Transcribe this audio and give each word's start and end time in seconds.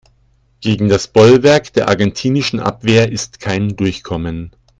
Gegen 0.61 0.89
das 0.89 1.07
Bollwerk 1.09 1.73
der 1.73 1.87
argentinischen 1.87 2.59
Abwehr 2.59 3.11
ist 3.11 3.39
kein 3.39 3.75
Durchkommen. 3.75 4.49